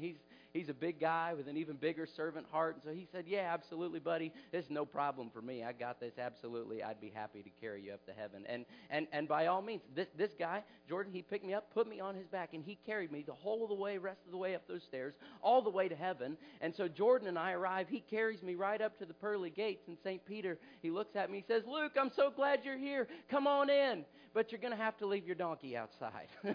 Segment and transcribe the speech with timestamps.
[0.00, 0.16] He's
[0.52, 2.74] he's a big guy with an even bigger servant heart.
[2.74, 4.32] And so he said, Yeah, absolutely, buddy.
[4.52, 5.64] This is no problem for me.
[5.64, 6.14] I got this.
[6.18, 6.82] Absolutely.
[6.82, 8.44] I'd be happy to carry you up to heaven.
[8.48, 11.88] And and and by all means, this this guy, Jordan, he picked me up, put
[11.88, 14.32] me on his back, and he carried me the whole of the way, rest of
[14.32, 16.36] the way up those stairs, all the way to heaven.
[16.60, 17.88] And so Jordan and I arrive.
[17.88, 19.88] He carries me right up to the pearly gates.
[19.88, 20.24] And St.
[20.24, 23.08] Peter, he looks at me, he says, Luke, I'm so glad you're here.
[23.30, 24.04] Come on in.
[24.34, 26.28] But you're going to have to leave your donkey outside.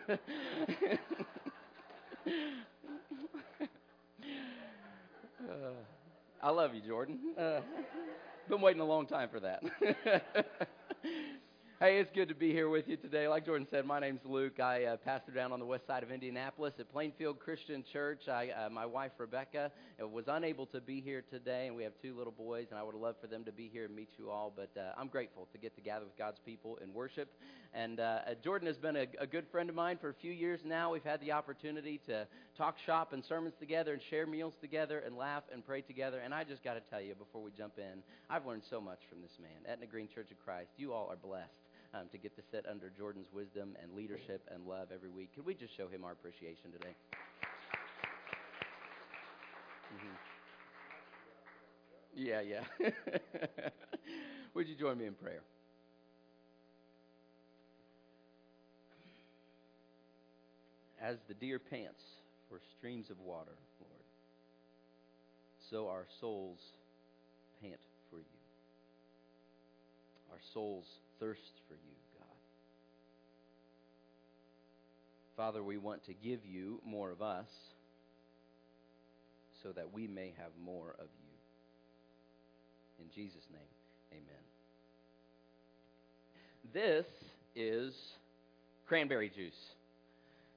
[5.40, 5.74] Uh,
[6.42, 7.20] I love you, Jordan.
[7.38, 7.62] Uh,
[8.50, 9.64] been waiting a long time for that.
[11.84, 13.28] Hey, it's good to be here with you today.
[13.28, 14.62] Like Jordan said, my name's Luke.
[14.62, 18.30] I uh, pastor down on the west side of Indianapolis at Plainfield Christian Church.
[18.30, 19.70] I, uh, my wife Rebecca
[20.02, 22.84] uh, was unable to be here today, and we have two little boys, and I
[22.84, 24.54] would love for them to be here and meet you all.
[24.56, 27.34] But uh, I'm grateful to get to gather with God's people in worship.
[27.74, 30.32] And uh, uh, Jordan has been a, a good friend of mine for a few
[30.32, 30.94] years now.
[30.94, 32.26] We've had the opportunity to
[32.58, 36.22] talk shop and sermons together, and share meals together, and laugh and pray together.
[36.24, 39.00] And I just got to tell you before we jump in, I've learned so much
[39.10, 39.70] from this man.
[39.70, 41.52] Etna Green Church of Christ, you all are blessed
[41.94, 45.30] um, to get to sit under Jordan's wisdom and leadership and love every week.
[45.36, 46.96] Could we just show him our appreciation today?
[49.94, 50.16] Mm-hmm.
[52.16, 52.64] Yeah, yeah.
[54.54, 55.42] Would you join me in prayer?
[61.00, 62.02] As the deer pants
[62.50, 64.04] for streams of water, Lord,
[65.70, 66.60] so our souls
[67.62, 68.40] pant for you.
[70.32, 70.86] Our souls
[71.24, 72.28] thirst for you, God.
[75.38, 77.48] Father, we want to give you more of us
[79.62, 81.32] so that we may have more of you.
[83.00, 83.62] In Jesus' name,
[84.12, 84.44] amen.
[86.74, 87.06] This
[87.56, 87.94] is
[88.86, 89.76] cranberry juice.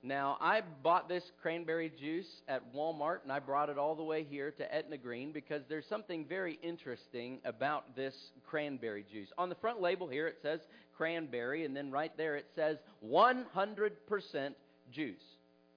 [0.07, 4.23] Now, I bought this cranberry juice at Walmart and I brought it all the way
[4.23, 8.15] here to Etna Green because there's something very interesting about this
[8.49, 9.31] cranberry juice.
[9.37, 10.61] On the front label here it says
[10.97, 14.55] cranberry, and then right there it says 100%
[14.93, 15.17] juice.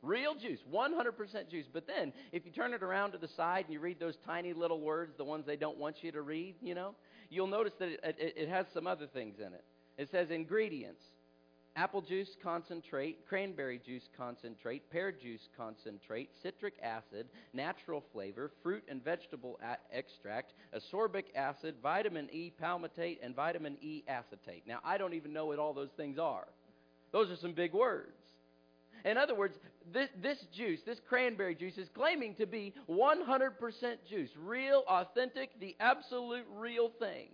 [0.03, 1.66] Real juice, 100% juice.
[1.74, 4.53] But then, if you turn it around to the side and you read those tiny
[4.53, 6.94] little words, the ones they don't want you to read, you know,
[7.32, 9.64] you'll notice that it, it, it has some other things in it.
[9.98, 11.02] It says ingredients
[11.75, 19.03] apple juice concentrate, cranberry juice concentrate, pear juice concentrate, citric acid, natural flavor, fruit and
[19.03, 24.63] vegetable a- extract, ascorbic acid, vitamin E palmitate, and vitamin E acetate.
[24.68, 26.47] Now, I don't even know what all those things are.
[27.12, 28.13] Those are some big words.
[29.06, 29.58] In other words,
[29.94, 35.75] this, this juice, this cranberry juice, is claiming to be 100% juice, real, authentic, the
[35.79, 37.29] absolute real thing.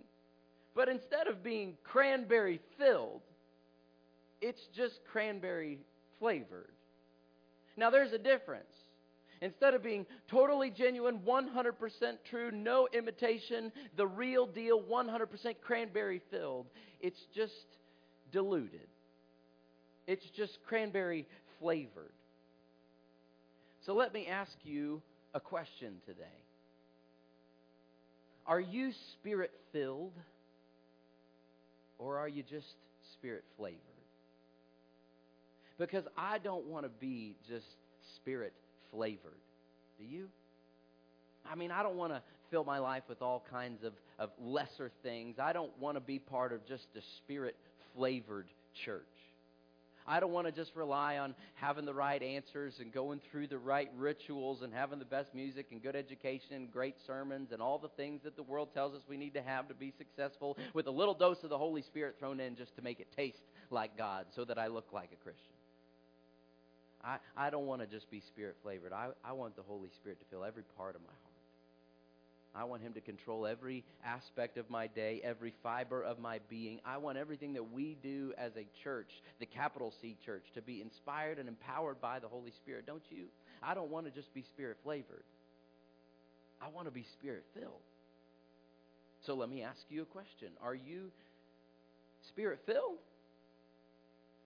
[0.76, 3.22] But instead of being cranberry filled,
[4.46, 5.80] it's just cranberry
[6.20, 6.70] flavored.
[7.76, 8.72] Now, there's a difference.
[9.42, 11.74] Instead of being totally genuine, 100%
[12.30, 16.68] true, no imitation, the real deal, 100% cranberry filled,
[17.02, 17.66] it's just
[18.32, 18.88] diluted.
[20.06, 21.26] It's just cranberry
[21.60, 22.14] flavored.
[23.84, 25.02] So let me ask you
[25.34, 26.44] a question today
[28.46, 30.14] Are you spirit filled,
[31.98, 32.76] or are you just
[33.12, 33.95] spirit flavored?
[35.78, 37.66] Because I don't want to be just
[38.16, 38.54] spirit
[38.92, 39.40] flavored.
[39.98, 40.30] Do you?
[41.50, 44.92] I mean, I don't want to fill my life with all kinds of, of lesser
[45.04, 45.38] things.
[45.40, 47.56] I don't want to be part of just a spirit
[47.96, 48.48] flavored
[48.86, 49.04] church.
[50.08, 53.58] I don't want to just rely on having the right answers and going through the
[53.58, 57.80] right rituals and having the best music and good education and great sermons and all
[57.80, 60.86] the things that the world tells us we need to have to be successful with
[60.86, 63.98] a little dose of the Holy Spirit thrown in just to make it taste like
[63.98, 65.55] God so that I look like a Christian.
[67.06, 68.92] I, I don't want to just be spirit flavored.
[68.92, 71.22] I, I want the Holy Spirit to fill every part of my heart.
[72.56, 76.80] I want Him to control every aspect of my day, every fiber of my being.
[76.86, 80.82] I want everything that we do as a church, the capital C church, to be
[80.82, 82.86] inspired and empowered by the Holy Spirit.
[82.88, 83.26] Don't you?
[83.62, 85.24] I don't want to just be spirit flavored.
[86.62, 87.84] I want to be spirit filled.
[89.26, 91.12] So let me ask you a question Are you
[92.30, 93.00] spirit filled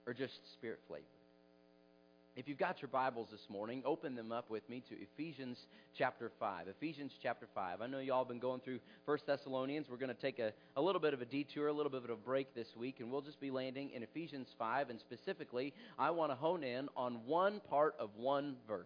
[0.07, 1.18] or just spirit flavored?
[2.35, 5.65] If you've got your Bibles this morning, open them up with me to Ephesians
[5.97, 6.67] chapter 5.
[6.67, 7.81] Ephesians chapter 5.
[7.81, 9.87] I know you all have been going through 1 Thessalonians.
[9.89, 12.09] We're going to take a, a little bit of a detour, a little bit of
[12.11, 14.89] a break this week, and we'll just be landing in Ephesians 5.
[14.89, 18.85] And specifically, I want to hone in on one part of one verse.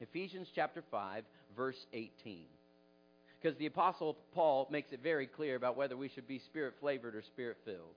[0.00, 1.24] Ephesians chapter 5,
[1.56, 2.44] verse 18.
[3.40, 7.14] Because the Apostle Paul makes it very clear about whether we should be spirit flavored
[7.14, 7.94] or spirit filled.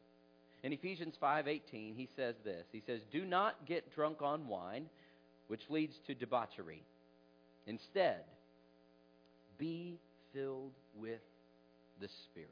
[0.65, 2.65] In Ephesians 5:18, he says this.
[2.71, 4.89] He says, "Do not get drunk on wine,
[5.45, 6.83] which leads to debauchery.
[7.67, 8.23] Instead,
[9.59, 9.99] be
[10.33, 11.21] filled with
[11.99, 12.49] the Spirit.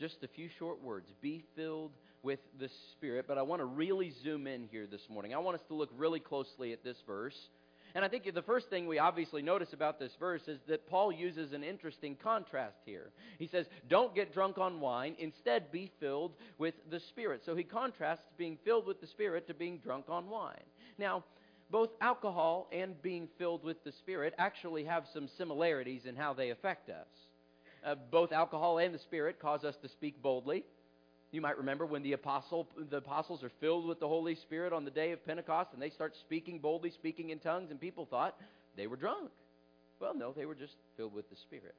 [0.00, 1.06] Just a few short words.
[1.20, 1.92] Be filled
[2.24, 3.26] with the Spirit.
[3.28, 5.34] But I want to really zoom in here this morning.
[5.34, 7.48] I want us to look really closely at this verse.
[7.94, 11.10] And I think the first thing we obviously notice about this verse is that Paul
[11.10, 13.10] uses an interesting contrast here.
[13.38, 17.42] He says, Don't get drunk on wine, instead be filled with the Spirit.
[17.44, 20.64] So he contrasts being filled with the Spirit to being drunk on wine.
[20.98, 21.24] Now,
[21.70, 26.50] both alcohol and being filled with the Spirit actually have some similarities in how they
[26.50, 27.06] affect us.
[27.84, 30.64] Uh, both alcohol and the Spirit cause us to speak boldly.
[31.30, 34.84] You might remember when the apostle the apostles are filled with the Holy Spirit on
[34.84, 38.40] the day of Pentecost and they start speaking boldly, speaking in tongues, and people thought
[38.76, 39.30] they were drunk.
[40.00, 41.74] Well, no, they were just filled with the Spirit.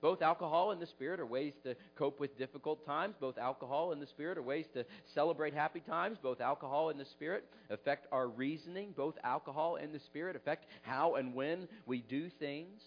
[0.00, 3.16] Both alcohol and the Spirit are ways to cope with difficult times.
[3.20, 6.18] Both alcohol and the Spirit are ways to celebrate happy times.
[6.22, 8.94] Both alcohol and the Spirit affect our reasoning.
[8.96, 12.80] Both alcohol and the Spirit affect how and when we do things.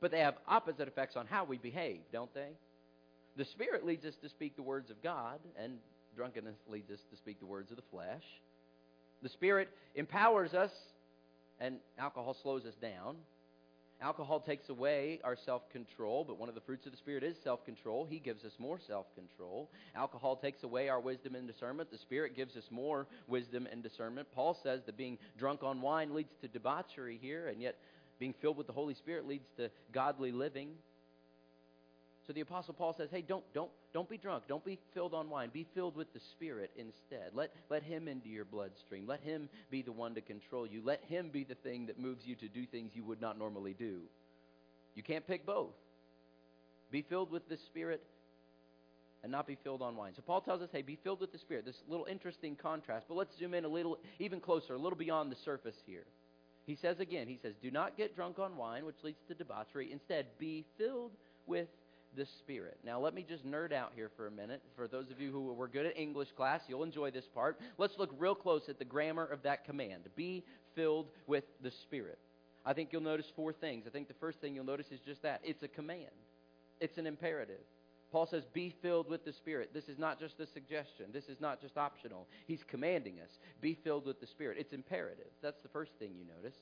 [0.00, 2.50] But they have opposite effects on how we behave, don't they?
[3.36, 5.78] The Spirit leads us to speak the words of God, and
[6.14, 8.22] drunkenness leads us to speak the words of the flesh.
[9.22, 10.70] The Spirit empowers us,
[11.58, 13.16] and alcohol slows us down.
[14.00, 17.36] Alcohol takes away our self control, but one of the fruits of the Spirit is
[17.42, 18.04] self control.
[18.04, 19.70] He gives us more self control.
[19.94, 21.90] Alcohol takes away our wisdom and discernment.
[21.90, 24.28] The Spirit gives us more wisdom and discernment.
[24.34, 27.76] Paul says that being drunk on wine leads to debauchery here, and yet
[28.18, 30.70] being filled with the Holy Spirit leads to godly living.
[32.26, 34.44] So the apostle Paul says, "Hey, don't don't don't be drunk.
[34.48, 35.50] Don't be filled on wine.
[35.52, 37.34] Be filled with the Spirit instead.
[37.34, 39.06] Let let him into your bloodstream.
[39.06, 40.82] Let him be the one to control you.
[40.82, 43.74] Let him be the thing that moves you to do things you would not normally
[43.74, 44.00] do.
[44.94, 45.74] You can't pick both.
[46.90, 48.02] Be filled with the Spirit
[49.22, 50.14] and not be filled on wine.
[50.14, 53.06] So Paul tells us, "Hey, be filled with the Spirit." This little interesting contrast.
[53.06, 56.06] But let's zoom in a little even closer, a little beyond the surface here.
[56.64, 59.92] He says again, he says, "Do not get drunk on wine, which leads to debauchery.
[59.92, 61.12] Instead, be filled
[61.46, 61.68] with
[62.16, 62.78] the Spirit.
[62.84, 64.62] Now, let me just nerd out here for a minute.
[64.76, 67.60] For those of you who were good at English class, you'll enjoy this part.
[67.78, 70.44] Let's look real close at the grammar of that command be
[70.74, 72.18] filled with the Spirit.
[72.66, 73.84] I think you'll notice four things.
[73.86, 76.10] I think the first thing you'll notice is just that it's a command,
[76.80, 77.60] it's an imperative.
[78.12, 79.70] Paul says, Be filled with the Spirit.
[79.74, 81.06] This is not just a suggestion.
[81.12, 82.28] This is not just optional.
[82.46, 83.30] He's commanding us.
[83.60, 84.56] Be filled with the Spirit.
[84.60, 85.26] It's imperative.
[85.42, 86.54] That's the first thing you notice.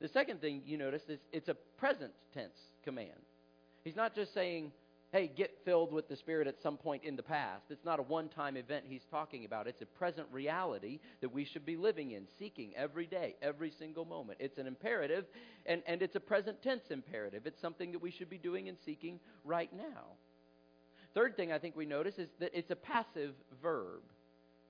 [0.00, 3.10] The second thing you notice is it's a present tense command.
[3.84, 4.72] He's not just saying,
[5.12, 7.64] hey, get filled with the Spirit at some point in the past.
[7.70, 9.66] It's not a one time event he's talking about.
[9.66, 14.04] It's a present reality that we should be living in, seeking every day, every single
[14.04, 14.38] moment.
[14.40, 15.24] It's an imperative,
[15.66, 17.46] and, and it's a present tense imperative.
[17.46, 20.14] It's something that we should be doing and seeking right now.
[21.14, 24.02] Third thing I think we notice is that it's a passive verb.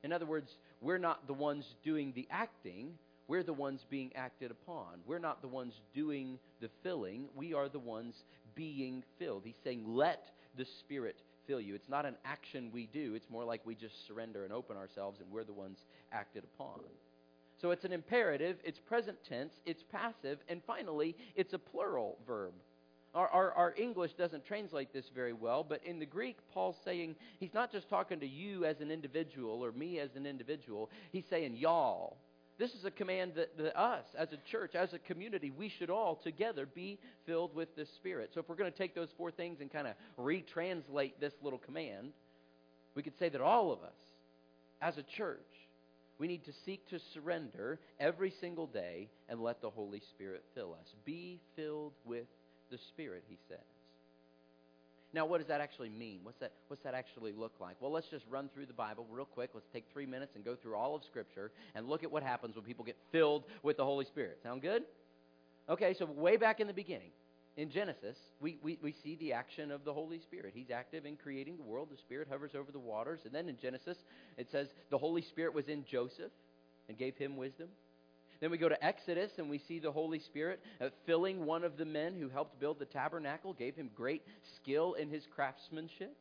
[0.03, 2.95] In other words, we're not the ones doing the acting,
[3.29, 5.03] we're the ones being acted upon.
[5.06, 8.15] We're not the ones doing the filling, we are the ones
[8.61, 9.41] being filled.
[9.43, 10.27] He's saying, let
[10.59, 11.17] the Spirit
[11.47, 11.75] fill you.
[11.75, 15.19] It's not an action we do, it's more like we just surrender and open ourselves,
[15.19, 15.79] and we're the ones
[16.12, 16.81] acted upon.
[17.62, 22.53] So it's an imperative, it's present tense, it's passive, and finally, it's a plural verb.
[23.15, 27.17] Our, our, our, English doesn't translate this very well, but in the Greek, Paul's saying
[27.39, 30.91] he's not just talking to you as an individual or me as an individual.
[31.13, 32.19] He's saying y'all.
[32.61, 35.89] This is a command that, that us, as a church, as a community, we should
[35.89, 38.32] all together be filled with the Spirit.
[38.34, 41.58] So if we're going to take those four things and kind of retranslate this little
[41.58, 42.13] command,
[42.94, 43.96] we could say that all of us,
[44.82, 45.41] as a church,
[46.19, 50.77] we need to seek to surrender every single day and let the Holy Spirit fill
[50.79, 50.94] us.
[51.06, 52.27] Be filled with
[52.70, 53.58] the Spirit, he says.
[55.12, 56.20] Now, what does that actually mean?
[56.22, 57.76] What's that, what's that actually look like?
[57.81, 59.50] Well, let's just run through the Bible real quick.
[59.55, 62.55] Let's take three minutes and go through all of Scripture and look at what happens
[62.55, 64.38] when people get filled with the Holy Spirit.
[64.43, 64.84] Sound good?
[65.69, 67.10] Okay, so way back in the beginning,
[67.56, 70.52] in Genesis, we, we, we see the action of the Holy Spirit.
[70.55, 71.88] He's active in creating the world.
[71.90, 73.20] The Spirit hovers over the waters.
[73.24, 73.98] And then in Genesis,
[74.38, 76.31] it says the Holy Spirit was in Joseph
[76.88, 77.69] and gave him wisdom.
[78.41, 81.77] Then we go to Exodus and we see the Holy Spirit uh, filling one of
[81.77, 84.23] the men who helped build the tabernacle, gave him great
[84.56, 86.17] skill in his craftsmanship.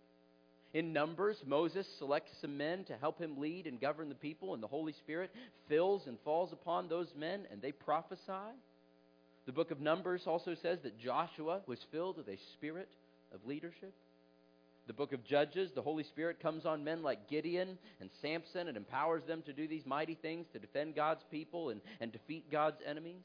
[0.74, 4.62] In Numbers, Moses selects some men to help him lead and govern the people, and
[4.62, 5.32] the Holy Spirit
[5.68, 8.54] fills and falls upon those men, and they prophesy.
[9.48, 12.90] The book of Numbers also says that Joshua was filled with a spirit
[13.34, 13.94] of leadership
[14.89, 18.75] the book of Judges, the Holy Spirit comes on men like Gideon and Samson and
[18.75, 22.81] empowers them to do these mighty things to defend God's people and, and defeat God's
[22.84, 23.22] enemies.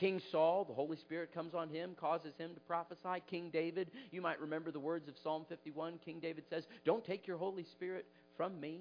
[0.00, 3.22] King Saul, the Holy Spirit comes on him, causes him to prophesy.
[3.28, 5.98] King David, you might remember the words of Psalm 51.
[6.06, 8.06] King David says, Don't take your Holy Spirit
[8.38, 8.80] from me.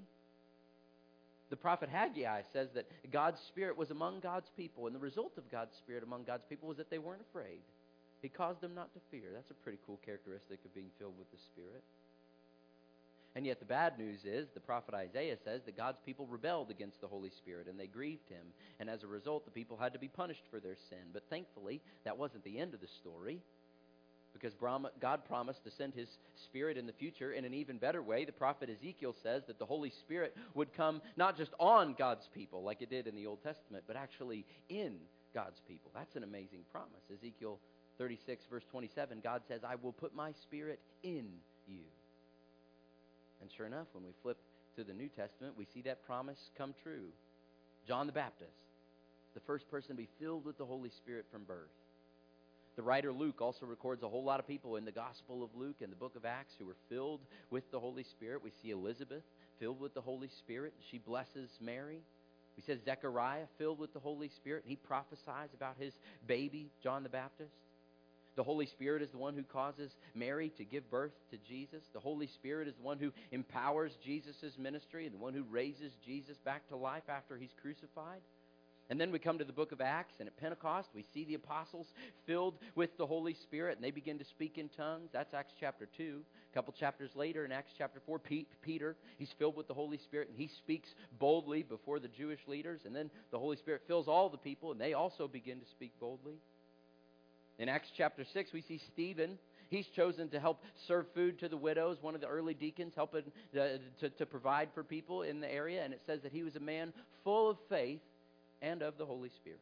[1.49, 5.51] The prophet Haggai says that God's Spirit was among God's people, and the result of
[5.51, 7.59] God's Spirit among God's people was that they weren't afraid.
[8.21, 9.29] He caused them not to fear.
[9.33, 11.83] That's a pretty cool characteristic of being filled with the Spirit.
[13.35, 16.99] And yet, the bad news is the prophet Isaiah says that God's people rebelled against
[17.01, 18.47] the Holy Spirit and they grieved him.
[18.79, 21.13] And as a result, the people had to be punished for their sin.
[21.13, 23.43] But thankfully, that wasn't the end of the story
[24.33, 24.53] because
[24.99, 26.09] God promised to send his
[26.45, 28.25] Spirit in the future in an even better way.
[28.25, 32.63] The prophet Ezekiel says that the Holy Spirit would come not just on God's people
[32.63, 34.95] like it did in the Old Testament, but actually in
[35.33, 35.91] God's people.
[35.93, 37.03] That's an amazing promise.
[37.13, 37.59] Ezekiel
[37.97, 41.25] 36, verse 27, God says, I will put my Spirit in
[41.67, 41.81] you.
[43.41, 44.37] And sure enough, when we flip
[44.75, 47.09] to the New Testament, we see that promise come true.
[47.87, 48.51] John the Baptist,
[49.33, 51.69] the first person to be filled with the Holy Spirit from birth.
[52.75, 55.77] The writer Luke also records a whole lot of people in the Gospel of Luke
[55.81, 58.43] and the book of Acts who were filled with the Holy Spirit.
[58.43, 59.23] We see Elizabeth
[59.59, 60.73] filled with the Holy Spirit.
[60.91, 62.01] She blesses Mary.
[62.55, 64.63] We see Zechariah filled with the Holy Spirit.
[64.63, 65.93] And he prophesies about his
[66.27, 67.55] baby, John the Baptist.
[68.37, 71.83] The Holy Spirit is the one who causes Mary to give birth to Jesus.
[71.91, 75.91] The Holy Spirit is the one who empowers Jesus' ministry and the one who raises
[76.05, 78.21] Jesus back to life after he's crucified.
[78.89, 81.33] And then we come to the book of Acts, and at Pentecost, we see the
[81.33, 81.87] apostles
[82.25, 85.09] filled with the Holy Spirit, and they begin to speak in tongues.
[85.11, 86.21] That's Acts chapter 2.
[86.49, 88.21] A couple chapters later, in Acts chapter 4,
[88.61, 90.89] Peter, he's filled with the Holy Spirit, and he speaks
[91.19, 92.81] boldly before the Jewish leaders.
[92.85, 95.91] And then the Holy Spirit fills all the people, and they also begin to speak
[95.99, 96.35] boldly.
[97.59, 99.37] In Acts chapter 6, we see Stephen.
[99.69, 103.23] He's chosen to help serve food to the widows, one of the early deacons, helping
[103.53, 105.83] to, to, to provide for people in the area.
[105.83, 108.01] And it says that he was a man full of faith
[108.61, 109.59] and of the Holy Spirit.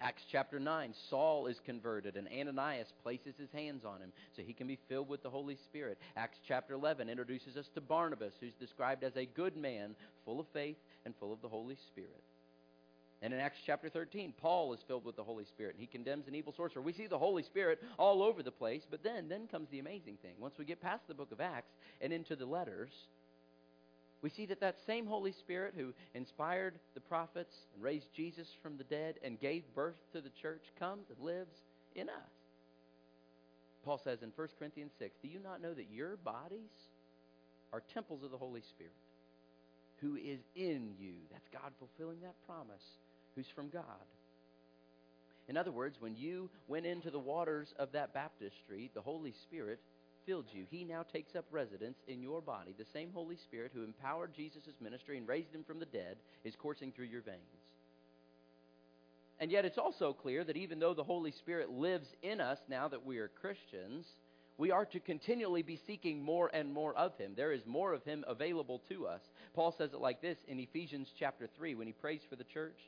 [0.00, 4.52] Acts chapter 9, Saul is converted, and Ananias places his hands on him so he
[4.52, 5.98] can be filled with the Holy Spirit.
[6.16, 10.46] Acts chapter 11 introduces us to Barnabas, who's described as a good man, full of
[10.52, 10.76] faith
[11.06, 12.22] and full of the Holy Spirit.
[13.24, 16.28] And in Acts chapter 13, Paul is filled with the Holy Spirit, and he condemns
[16.28, 16.82] an evil sorcerer.
[16.82, 20.18] We see the Holy Spirit all over the place, but then, then comes the amazing
[20.20, 20.34] thing.
[20.38, 22.90] Once we get past the book of Acts and into the letters,
[24.20, 28.76] we see that that same Holy Spirit who inspired the prophets and raised Jesus from
[28.76, 31.56] the dead and gave birth to the church comes and lives
[31.94, 32.34] in us.
[33.86, 36.72] Paul says in 1 Corinthians 6, Do you not know that your bodies
[37.72, 38.92] are temples of the Holy Spirit
[40.02, 41.14] who is in you?
[41.32, 42.84] That's God fulfilling that promise
[43.34, 43.84] who's from God.
[45.48, 49.80] In other words, when you went into the waters of that baptistry, the Holy Spirit
[50.24, 50.64] filled you.
[50.70, 52.74] He now takes up residence in your body.
[52.76, 56.56] The same Holy Spirit who empowered Jesus' ministry and raised him from the dead is
[56.56, 57.38] coursing through your veins.
[59.40, 62.88] And yet, it's also clear that even though the Holy Spirit lives in us now
[62.88, 64.06] that we are Christians,
[64.56, 67.32] we are to continually be seeking more and more of Him.
[67.36, 69.20] There is more of Him available to us.
[69.54, 72.78] Paul says it like this in Ephesians chapter 3 when he prays for the church.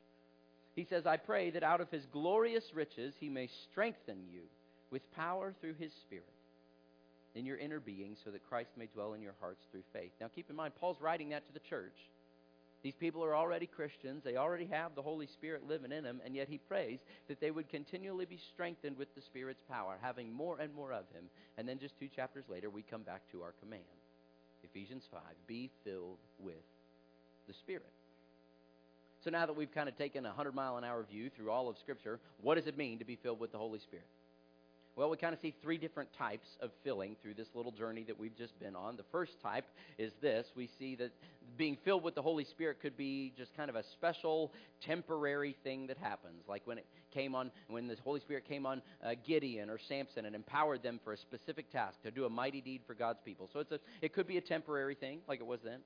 [0.76, 4.42] He says, I pray that out of his glorious riches he may strengthen you
[4.90, 6.24] with power through his Spirit
[7.34, 10.12] in your inner being so that Christ may dwell in your hearts through faith.
[10.20, 11.96] Now keep in mind, Paul's writing that to the church.
[12.82, 14.22] These people are already Christians.
[14.22, 17.50] They already have the Holy Spirit living in them, and yet he prays that they
[17.50, 21.24] would continually be strengthened with the Spirit's power, having more and more of him.
[21.58, 23.82] And then just two chapters later, we come back to our command
[24.62, 26.54] Ephesians 5 be filled with
[27.48, 27.95] the Spirit.
[29.26, 31.68] So now that we've kind of taken a 100 mile an hour view through all
[31.68, 34.06] of Scripture, what does it mean to be filled with the Holy Spirit?
[34.94, 38.16] Well, we kind of see three different types of filling through this little journey that
[38.16, 38.96] we've just been on.
[38.96, 39.64] The first type
[39.98, 41.10] is this we see that
[41.58, 45.88] being filled with the Holy Spirit could be just kind of a special, temporary thing
[45.88, 46.44] that happens.
[46.48, 50.26] Like when it came on, when the Holy Spirit came on uh, Gideon or Samson
[50.26, 53.50] and empowered them for a specific task to do a mighty deed for God's people.
[53.52, 55.80] So it's a, it could be a temporary thing, like it was then.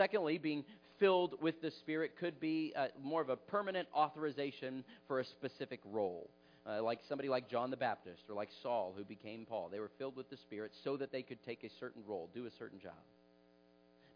[0.00, 0.64] Secondly, being
[0.98, 5.78] filled with the Spirit could be uh, more of a permanent authorization for a specific
[5.84, 6.30] role.
[6.66, 9.68] Uh, like somebody like John the Baptist or like Saul who became Paul.
[9.70, 12.46] They were filled with the Spirit so that they could take a certain role, do
[12.46, 12.94] a certain job.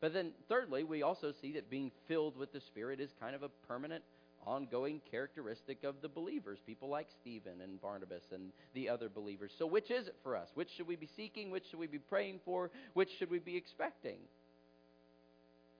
[0.00, 3.42] But then, thirdly, we also see that being filled with the Spirit is kind of
[3.42, 4.04] a permanent,
[4.46, 9.52] ongoing characteristic of the believers, people like Stephen and Barnabas and the other believers.
[9.58, 10.48] So, which is it for us?
[10.54, 11.50] Which should we be seeking?
[11.50, 12.70] Which should we be praying for?
[12.94, 14.16] Which should we be expecting?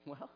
[0.06, 0.30] Well,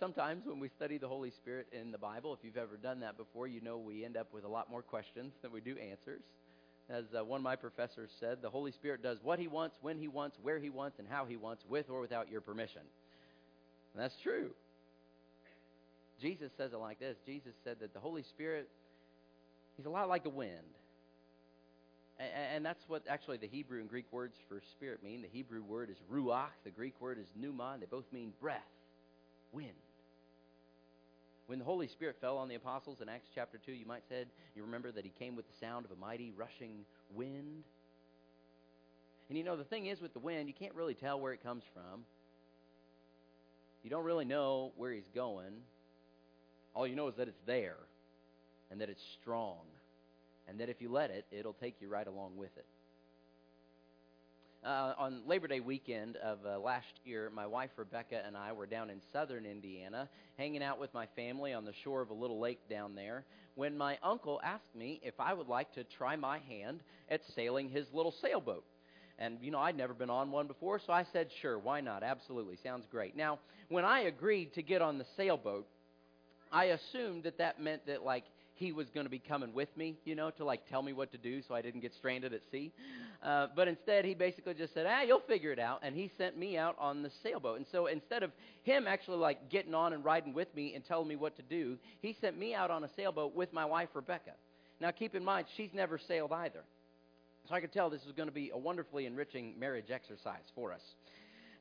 [0.00, 3.16] sometimes when we study the Holy Spirit in the Bible, if you've ever done that
[3.16, 6.22] before, you know we end up with a lot more questions than we do answers.
[6.88, 9.98] As uh, one of my professors said, the Holy Spirit does what he wants, when
[9.98, 12.82] he wants, where he wants, and how he wants, with or without your permission.
[13.94, 14.50] And that's true.
[16.20, 18.68] Jesus says it like this Jesus said that the Holy Spirit,
[19.76, 20.50] he's a lot like the wind.
[22.18, 25.22] And that's what actually the Hebrew and Greek words for spirit mean.
[25.22, 27.76] The Hebrew word is ruach, the Greek word is pneuma.
[27.80, 28.60] They both mean breath.
[29.52, 29.72] wind.
[31.46, 34.28] When the Holy Spirit fell on the apostles in Acts chapter 2, you might said,
[34.54, 37.64] you remember that he came with the sound of a mighty rushing wind.
[39.28, 41.42] And you know, the thing is with the wind, you can't really tell where it
[41.42, 42.04] comes from.
[43.82, 45.52] You don't really know where he's going.
[46.74, 47.76] All you know is that it's there
[48.70, 49.58] and that it's strong
[50.48, 52.66] and that if you let it, it'll take you right along with it.
[54.64, 58.66] Uh, on Labor Day weekend of uh, last year, my wife Rebecca and I were
[58.66, 60.08] down in southern Indiana,
[60.38, 63.24] hanging out with my family on the shore of a little lake down there,
[63.56, 66.80] when my uncle asked me if I would like to try my hand
[67.10, 68.64] at sailing his little sailboat.
[69.18, 72.04] And, you know, I'd never been on one before, so I said, sure, why not?
[72.04, 73.16] Absolutely, sounds great.
[73.16, 75.66] Now, when I agreed to get on the sailboat,
[76.52, 78.24] I assumed that that meant that, like,
[78.62, 81.10] he was going to be coming with me, you know, to like tell me what
[81.10, 82.70] to do so I didn't get stranded at sea.
[83.20, 85.80] Uh, but instead, he basically just said, ah, you'll figure it out.
[85.82, 87.56] And he sent me out on the sailboat.
[87.56, 88.30] And so instead of
[88.62, 91.76] him actually like getting on and riding with me and telling me what to do,
[92.00, 94.32] he sent me out on a sailboat with my wife, Rebecca.
[94.80, 96.62] Now, keep in mind, she's never sailed either.
[97.48, 100.72] So I could tell this was going to be a wonderfully enriching marriage exercise for
[100.72, 100.82] us.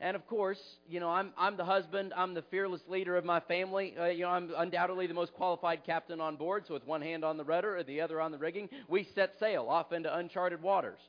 [0.01, 3.39] And of course, you know, I'm, I'm the husband, I'm the fearless leader of my
[3.39, 3.93] family.
[3.97, 7.23] Uh, you know, I'm undoubtedly the most qualified captain on board, so with one hand
[7.23, 10.59] on the rudder or the other on the rigging, we set sail off into uncharted
[10.63, 10.99] waters.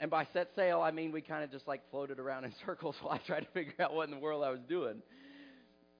[0.00, 2.94] And by set sail, I mean we kind of just like floated around in circles
[3.00, 5.00] while I tried to figure out what in the world I was doing.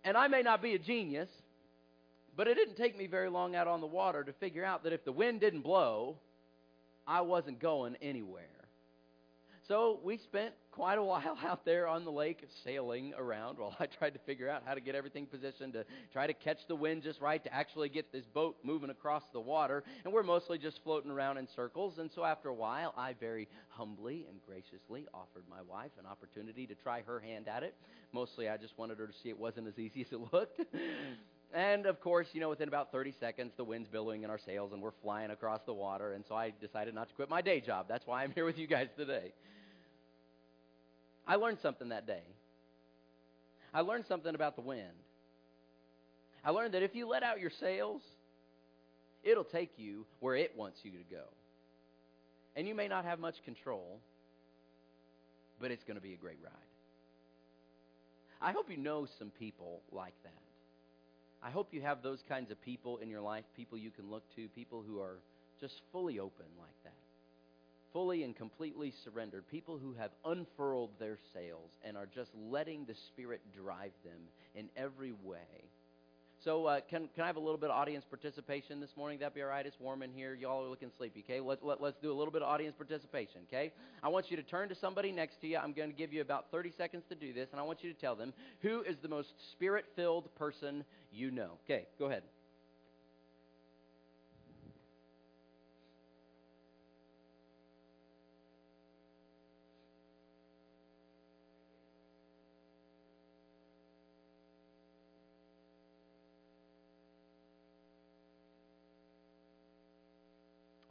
[0.04, 1.30] And I may not be a genius,
[2.36, 4.92] but it didn't take me very long out on the water to figure out that
[4.92, 6.18] if the wind didn't blow,
[7.06, 8.53] I wasn't going anywhere.
[9.66, 13.86] So we spent quite a while out there on the lake sailing around while I
[13.86, 17.02] tried to figure out how to get everything positioned to try to catch the wind
[17.02, 19.82] just right to actually get this boat moving across the water.
[20.04, 21.98] And we're mostly just floating around in circles.
[21.98, 26.66] And so after a while, I very humbly and graciously offered my wife an opportunity
[26.66, 27.74] to try her hand at it.
[28.12, 30.60] Mostly I just wanted her to see it wasn't as easy as it looked.
[31.54, 34.72] And of course, you know, within about 30 seconds, the wind's billowing in our sails
[34.72, 36.14] and we're flying across the water.
[36.14, 37.86] And so I decided not to quit my day job.
[37.88, 39.32] That's why I'm here with you guys today.
[41.26, 42.22] I learned something that day.
[43.72, 44.82] I learned something about the wind.
[46.44, 48.02] I learned that if you let out your sails,
[49.22, 51.24] it'll take you where it wants you to go.
[52.54, 53.98] And you may not have much control,
[55.60, 56.52] but it's going to be a great ride.
[58.40, 60.32] I hope you know some people like that.
[61.42, 64.22] I hope you have those kinds of people in your life, people you can look
[64.36, 65.16] to, people who are
[65.60, 67.03] just fully open like that
[67.94, 72.94] fully and completely surrendered, people who have unfurled their sails and are just letting the
[72.94, 74.20] Spirit drive them
[74.54, 75.70] in every way.
[76.44, 79.18] So, uh, can, can I have a little bit of audience participation this morning?
[79.18, 79.64] That'd be all right.
[79.64, 80.34] It's warm in here.
[80.34, 81.40] Y'all are looking sleepy, okay?
[81.40, 83.72] Let, let, let's do a little bit of audience participation, okay?
[84.02, 85.56] I want you to turn to somebody next to you.
[85.56, 87.90] I'm going to give you about 30 seconds to do this, and I want you
[87.90, 91.52] to tell them who is the most spirit filled person you know.
[91.64, 92.24] Okay, go ahead.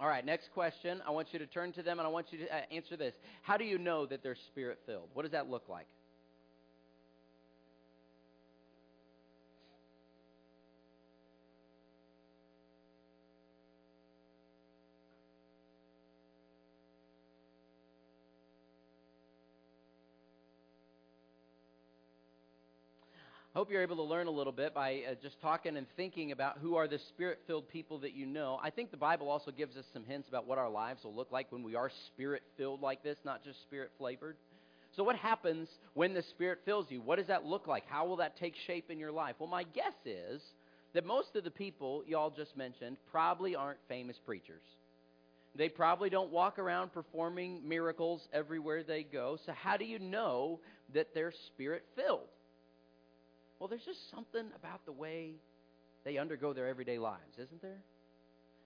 [0.04, 1.02] All right, next question.
[1.08, 3.14] I want you to turn to them and I want you to uh, answer this.
[3.42, 5.08] How do you know that they're spirit filled?
[5.14, 5.88] What does that look like?
[23.54, 26.58] Hope you're able to learn a little bit by uh, just talking and thinking about
[26.58, 28.60] who are the spirit filled people that you know.
[28.64, 31.32] I think the Bible also gives us some hints about what our lives will look
[31.32, 34.38] like when we are spirit filled like this, not just spirit flavored.
[34.96, 37.02] So, what happens when the Spirit fills you?
[37.02, 37.84] What does that look like?
[37.88, 39.36] How will that take shape in your life?
[39.40, 40.42] Well, my guess is
[40.94, 44.62] that most of the people y'all just mentioned probably aren't famous preachers.
[45.56, 49.38] They probably don't walk around performing miracles everywhere they go.
[49.46, 50.60] So, how do you know
[50.94, 52.30] that they're spirit filled?
[53.64, 55.36] Well, there's just something about the way
[56.04, 57.82] they undergo their everyday lives, isn't there?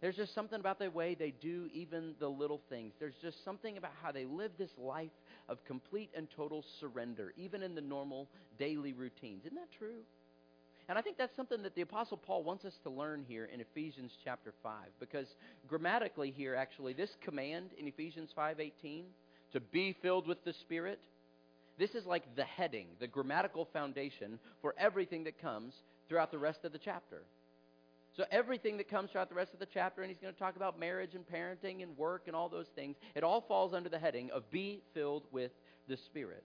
[0.01, 2.93] There's just something about the way they do even the little things.
[2.99, 5.11] There's just something about how they live this life
[5.49, 9.45] of complete and total surrender, even in the normal daily routines.
[9.45, 9.99] Isn't that true?
[10.89, 13.61] And I think that's something that the Apostle Paul wants us to learn here in
[13.61, 14.73] Ephesians chapter 5.
[14.99, 15.27] Because
[15.67, 19.03] grammatically here, actually, this command in Ephesians 5.18,
[19.53, 20.99] to be filled with the Spirit,
[21.77, 25.73] this is like the heading, the grammatical foundation for everything that comes
[26.09, 27.21] throughout the rest of the chapter.
[28.15, 30.55] So, everything that comes throughout the rest of the chapter, and he's going to talk
[30.55, 33.99] about marriage and parenting and work and all those things, it all falls under the
[33.99, 35.51] heading of be filled with
[35.87, 36.43] the Spirit.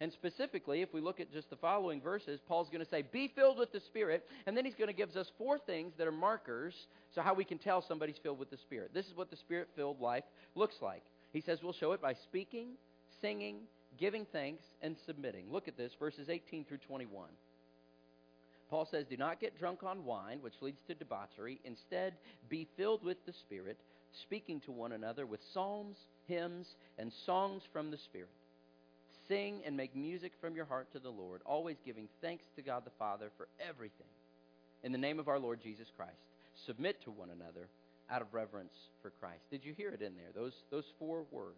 [0.00, 3.28] And specifically, if we look at just the following verses, Paul's going to say, Be
[3.34, 4.24] filled with the Spirit.
[4.46, 6.74] And then he's going to give us four things that are markers
[7.14, 8.90] so how we can tell somebody's filled with the Spirit.
[8.92, 11.02] This is what the Spirit filled life looks like.
[11.32, 12.70] He says we'll show it by speaking,
[13.20, 13.60] singing,
[13.98, 15.46] giving thanks, and submitting.
[15.50, 17.28] Look at this, verses 18 through 21.
[18.70, 21.60] Paul says, Do not get drunk on wine, which leads to debauchery.
[21.64, 22.14] Instead,
[22.48, 23.78] be filled with the Spirit,
[24.22, 26.66] speaking to one another with psalms, hymns,
[26.98, 28.30] and songs from the Spirit.
[29.28, 32.84] Sing and make music from your heart to the Lord, always giving thanks to God
[32.84, 34.06] the Father for everything.
[34.82, 36.12] In the name of our Lord Jesus Christ,
[36.66, 37.68] submit to one another
[38.10, 39.44] out of reverence for Christ.
[39.50, 40.30] Did you hear it in there?
[40.34, 41.56] Those, those four words.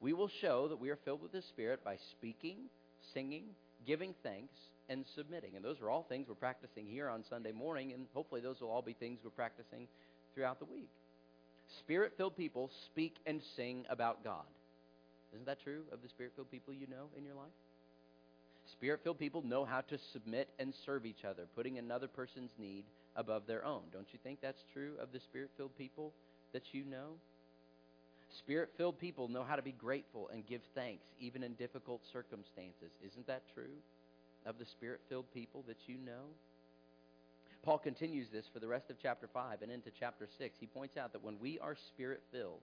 [0.00, 2.56] We will show that we are filled with the Spirit by speaking,
[3.14, 3.44] singing,
[3.86, 4.54] giving thanks,
[4.88, 5.56] and submitting.
[5.56, 8.70] And those are all things we're practicing here on Sunday morning, and hopefully those will
[8.70, 9.88] all be things we're practicing
[10.34, 10.90] throughout the week.
[11.80, 14.44] Spirit filled people speak and sing about God.
[15.32, 17.52] Isn't that true of the spirit filled people you know in your life?
[18.72, 22.84] Spirit filled people know how to submit and serve each other, putting another person's need
[23.14, 23.82] above their own.
[23.92, 26.12] Don't you think that's true of the spirit filled people
[26.52, 27.14] that you know?
[28.38, 32.90] Spirit filled people know how to be grateful and give thanks, even in difficult circumstances.
[33.04, 33.76] Isn't that true
[34.44, 36.26] of the spirit filled people that you know?
[37.62, 40.56] Paul continues this for the rest of chapter 5 and into chapter 6.
[40.60, 42.60] He points out that when we are spirit filled,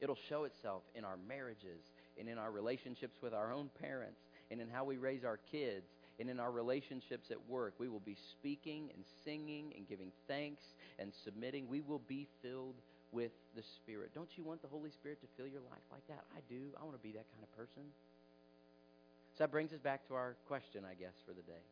[0.00, 1.80] it'll show itself in our marriages
[2.18, 5.86] and in our relationships with our own parents and in how we raise our kids
[6.20, 7.74] and in our relationships at work.
[7.78, 10.62] We will be speaking and singing and giving thanks
[10.98, 11.68] and submitting.
[11.68, 12.74] We will be filled
[13.12, 14.10] with the Spirit.
[14.14, 16.24] Don't you want the Holy Spirit to fill your life like that?
[16.36, 16.72] I do.
[16.80, 17.82] I want to be that kind of person.
[19.36, 21.64] So that brings us back to our question, I guess, for the day.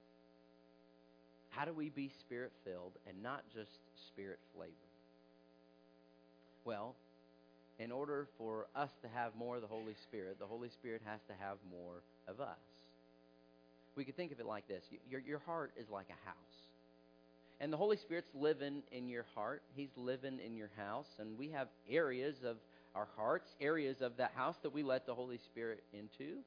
[1.50, 3.70] How do we be spirit filled and not just
[4.08, 4.74] spirit flavored?
[6.64, 6.94] Well,
[7.78, 11.20] in order for us to have more of the Holy Spirit, the Holy Spirit has
[11.28, 12.58] to have more of us.
[13.96, 16.65] We could think of it like this your, your heart is like a house.
[17.60, 21.08] And the Holy Spirit's living in your heart, He's living in your house.
[21.18, 22.56] And we have areas of
[22.94, 26.38] our hearts, areas of that house that we let the Holy Spirit into.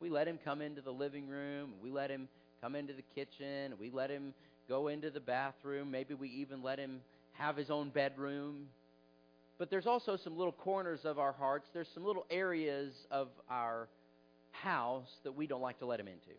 [0.00, 2.28] We let Him come into the living room, we let Him
[2.60, 4.34] come into the kitchen, we let Him
[4.68, 7.00] go into the bathroom, maybe we even let Him
[7.32, 8.66] have His own bedroom.
[9.58, 13.88] But there's also some little corners of our hearts, there's some little areas of our
[14.50, 16.36] house that we don't like to let Him into.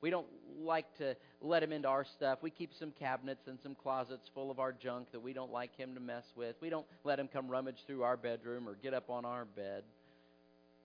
[0.00, 0.26] We don't
[0.60, 2.38] like to let him into our stuff.
[2.42, 5.76] We keep some cabinets and some closets full of our junk that we don't like
[5.76, 6.56] him to mess with.
[6.60, 9.82] We don't let him come rummage through our bedroom or get up on our bed.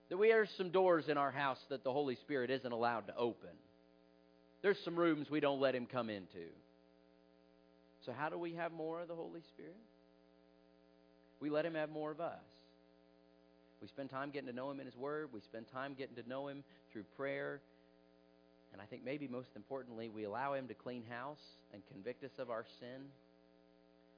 [0.10, 3.16] That we have some doors in our house that the Holy Spirit isn't allowed to
[3.16, 3.50] open.
[4.62, 6.48] There's some rooms we don't let him come into.
[8.06, 9.76] So how do we have more of the Holy Spirit?
[11.40, 12.40] We let him have more of us.
[13.82, 15.30] We spend time getting to know him in his word.
[15.34, 17.60] We spend time getting to know him through prayer
[18.74, 22.32] and I think maybe most importantly, we allow Him to clean house and convict us
[22.40, 23.06] of our sin.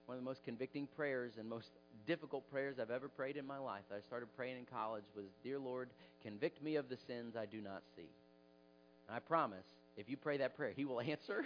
[0.06, 1.68] One of the most convicting prayers and most
[2.08, 5.26] difficult prayers I've ever prayed in my life that I started praying in college was,
[5.44, 5.90] Dear Lord,
[6.24, 8.08] convict me of the sins I do not see.
[9.08, 9.66] And I promise,
[9.98, 11.46] if you pray that prayer, He will answer,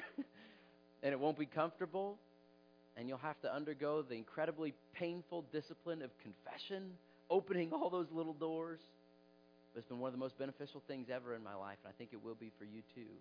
[1.02, 2.18] and it won't be comfortable,
[2.96, 6.92] and you'll have to undergo the incredibly painful discipline of confession,
[7.30, 8.80] opening all those little doors.
[9.74, 11.98] But it's been one of the most beneficial things ever in my life, and I
[11.98, 13.12] think it will be for you too.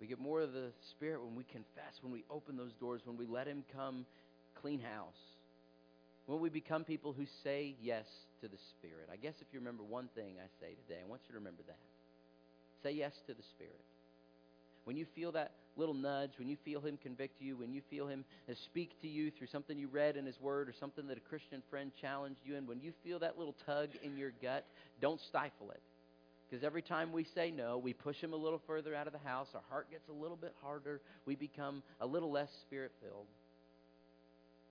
[0.00, 3.16] We get more of the Spirit when we confess, when we open those doors, when
[3.16, 4.06] we let Him come
[4.60, 5.20] clean house.
[6.26, 8.06] When we become people who say yes
[8.40, 9.08] to the Spirit.
[9.12, 11.62] I guess if you remember one thing I say today, I want you to remember
[11.66, 11.78] that.
[12.82, 13.80] Say yes to the Spirit.
[14.84, 18.06] When you feel that little nudge, when you feel Him convict you, when you feel
[18.06, 18.24] Him
[18.64, 21.62] speak to you through something you read in His Word or something that a Christian
[21.70, 24.66] friend challenged you in, when you feel that little tug in your gut,
[25.00, 25.80] don't stifle it.
[26.48, 29.28] Because every time we say no, we push Him a little further out of the
[29.28, 29.48] house.
[29.54, 31.00] Our heart gets a little bit harder.
[31.26, 33.26] We become a little less spirit filled.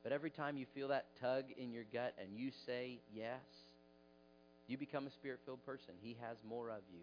[0.04, 3.42] But every time you feel that tug in your gut and you say yes,
[4.68, 5.96] you become a spirit filled person.
[6.02, 7.02] He has more of you.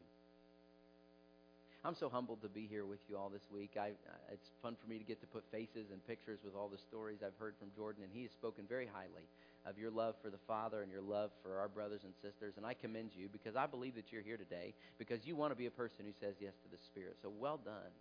[1.83, 3.79] I'm so humbled to be here with you all this week.
[3.81, 3.93] I,
[4.31, 7.21] it's fun for me to get to put faces and pictures with all the stories
[7.25, 9.25] I've heard from Jordan, and he has spoken very highly
[9.65, 12.55] of your love for the Father and your love for our brothers and sisters.
[12.59, 15.57] And I commend you because I believe that you're here today because you want to
[15.57, 17.17] be a person who says yes to the Spirit.
[17.23, 17.93] So well done.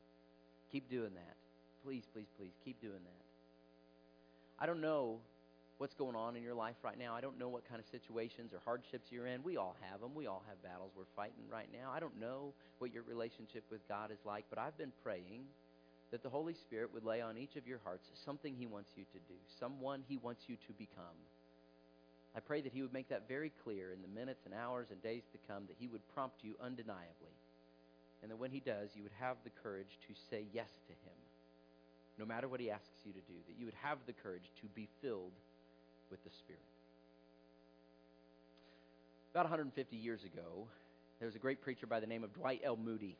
[0.71, 1.35] Keep doing that.
[1.83, 3.25] Please, please, please keep doing that.
[4.61, 5.19] I don't know
[5.79, 7.15] what's going on in your life right now.
[7.15, 9.41] I don't know what kind of situations or hardships you're in.
[9.43, 10.11] We all have them.
[10.13, 11.91] We all have battles we're fighting right now.
[11.91, 15.41] I don't know what your relationship with God is like, but I've been praying
[16.11, 19.03] that the Holy Spirit would lay on each of your hearts something He wants you
[19.13, 21.17] to do, someone He wants you to become.
[22.35, 25.01] I pray that He would make that very clear in the minutes and hours and
[25.01, 27.35] days to come, that He would prompt you undeniably
[28.21, 31.17] and that when he does, you would have the courage to say yes to him,
[32.17, 34.67] no matter what he asks you to do, that you would have the courage to
[34.75, 35.31] be filled
[36.09, 36.61] with the Spirit.
[39.31, 40.67] About 150 years ago,
[41.19, 42.77] there was a great preacher by the name of Dwight L.
[42.77, 43.17] Moody.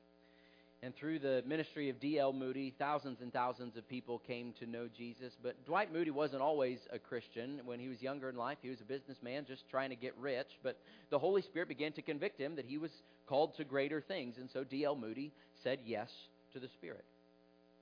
[0.82, 2.32] And through the ministry of D.L.
[2.32, 5.34] Moody, thousands and thousands of people came to know Jesus.
[5.44, 7.60] But Dwight Moody wasn't always a Christian.
[7.66, 10.48] When he was younger in life, he was a businessman just trying to get rich.
[10.64, 12.92] But the Holy Spirit began to convict him that he was
[13.28, 14.38] called to greater things.
[14.38, 14.96] And so D.L.
[14.96, 16.10] Moody said yes
[16.54, 17.04] to the Spirit.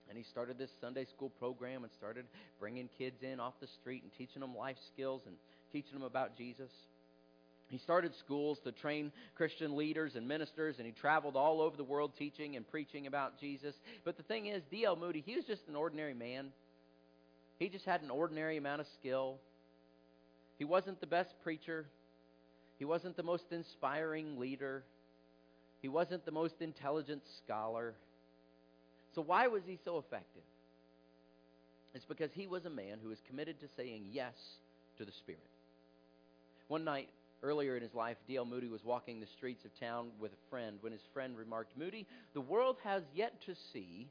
[0.10, 2.26] And he started this Sunday school program and started
[2.60, 5.36] bringing kids in off the street and teaching them life skills and
[5.72, 6.72] teaching them about Jesus.
[7.70, 11.84] He started schools to train Christian leaders and ministers, and he traveled all over the
[11.84, 13.76] world teaching and preaching about Jesus.
[14.06, 14.96] But the thing is, D.L.
[14.96, 16.52] Moody, he was just an ordinary man.
[17.60, 19.40] He just had an ordinary amount of skill.
[20.58, 21.86] He wasn't the best preacher.
[22.80, 24.84] He wasn't the most inspiring leader.
[25.82, 27.96] He wasn't the most intelligent scholar.
[29.18, 30.44] So, why was he so effective?
[31.96, 34.36] It's because he was a man who was committed to saying yes
[35.00, 35.42] to the Spirit.
[36.68, 37.10] One night,
[37.44, 38.46] Earlier in his life, D.L.
[38.46, 42.08] Moody was walking the streets of town with a friend when his friend remarked, Moody,
[42.34, 44.08] the world has yet to see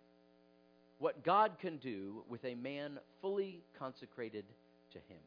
[0.98, 4.44] what God can do with a man fully consecrated
[4.92, 5.20] to Him.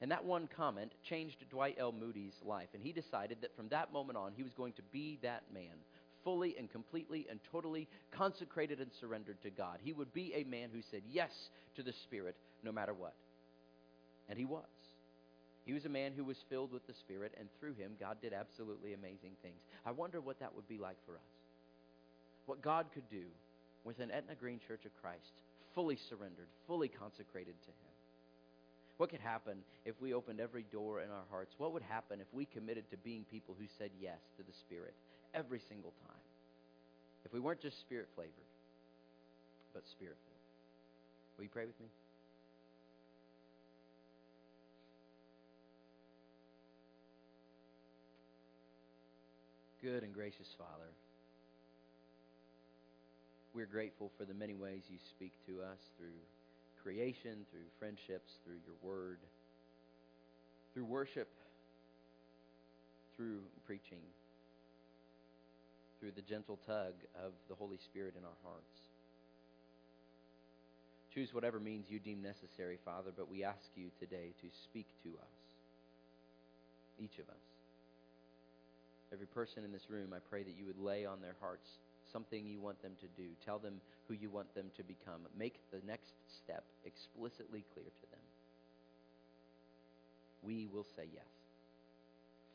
[0.00, 1.92] And that one comment changed Dwight L.
[1.92, 5.18] Moody's life, and he decided that from that moment on, he was going to be
[5.22, 5.74] that man,
[6.24, 9.78] fully and completely and totally consecrated and surrendered to God.
[9.82, 11.30] He would be a man who said yes
[11.76, 13.14] to the Spirit no matter what.
[14.28, 14.64] And he was.
[15.64, 18.32] He was a man who was filled with the Spirit, and through him, God did
[18.32, 19.60] absolutely amazing things.
[19.86, 21.32] I wonder what that would be like for us.
[22.46, 23.24] What God could do
[23.84, 25.32] with an Etna Green Church of Christ,
[25.74, 27.94] fully surrendered, fully consecrated to Him.
[28.98, 31.54] What could happen if we opened every door in our hearts?
[31.58, 34.94] What would happen if we committed to being people who said yes to the Spirit
[35.34, 36.16] every single time?
[37.24, 38.32] If we weren't just Spirit flavored,
[39.72, 40.34] but Spirit filled.
[41.36, 41.86] Will you pray with me?
[49.82, 50.88] Good and gracious Father,
[53.54, 56.16] we're grateful for the many ways you speak to us through
[56.82, 59.18] creation, through friendships, through your word,
[60.72, 61.28] through worship,
[63.16, 64.00] through preaching,
[66.04, 68.76] through the gentle tug of the Holy Spirit in our hearts.
[71.14, 75.08] Choose whatever means you deem necessary, Father, but we ask you today to speak to
[75.16, 75.34] us,
[77.00, 77.40] each of us.
[79.14, 81.64] Every person in this room, I pray that you would lay on their hearts
[82.12, 83.30] something you want them to do.
[83.42, 85.24] Tell them who you want them to become.
[85.38, 86.12] Make the next
[86.44, 88.24] step explicitly clear to them.
[90.42, 91.32] We will say yes.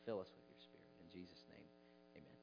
[0.06, 0.86] Fill us with your Spirit.
[1.02, 1.66] In Jesus' name,
[2.14, 2.38] amen.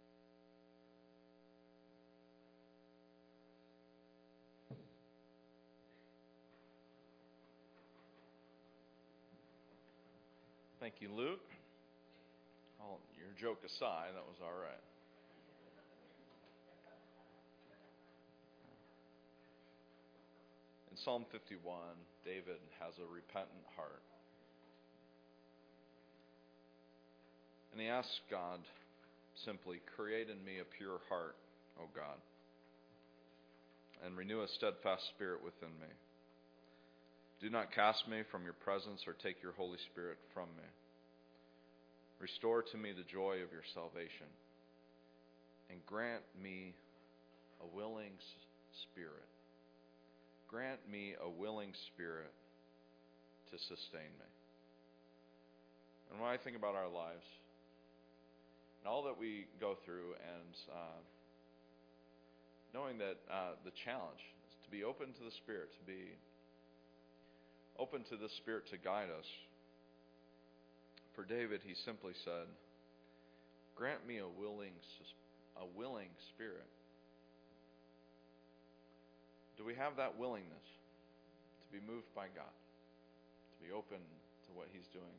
[10.87, 11.43] Thank you, Luke
[13.17, 14.85] your joke aside, that was all right.
[20.91, 21.59] In Psalm 51,
[22.23, 24.01] David has a repentant heart.
[27.73, 28.59] And he asks God
[29.45, 31.35] simply, Create in me a pure heart,
[31.79, 32.17] O God,
[34.05, 35.91] and renew a steadfast spirit within me.
[37.39, 40.65] Do not cast me from your presence or take your Holy Spirit from me.
[42.19, 44.25] Restore to me the joy of your salvation,
[45.69, 46.73] and grant me
[47.61, 48.17] a willing
[48.81, 49.29] spirit.
[50.49, 52.33] Grant me a willing spirit
[53.51, 54.29] to sustain me.
[56.09, 57.25] And when I think about our lives,
[58.81, 60.99] and all that we go through, and uh,
[62.73, 66.17] knowing that uh, the challenge is to be open to the Spirit, to be
[67.79, 69.25] open to the Spirit to guide us
[71.17, 72.45] for David, he simply said,
[73.73, 74.77] Grant me a willing,
[75.57, 76.69] a willing spirit.
[79.57, 80.67] Do we have that willingness
[81.65, 85.17] to be moved by God, to be open to what He's doing?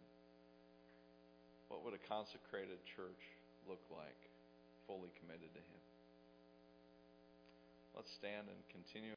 [1.67, 3.23] What would a consecrated church
[3.67, 4.23] look like,
[4.87, 5.83] fully committed to Him?
[7.99, 9.07] Let's stand and continue.